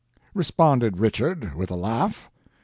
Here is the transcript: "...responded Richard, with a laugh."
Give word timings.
"...responded 0.33 0.97
Richard, 0.97 1.53
with 1.53 1.69
a 1.69 1.75
laugh." 1.75 2.31